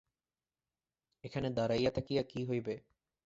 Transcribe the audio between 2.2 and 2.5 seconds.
কী